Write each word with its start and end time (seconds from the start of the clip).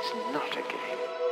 It's 0.00 0.14
not 0.32 0.52
a 0.56 0.62
game. 0.62 1.27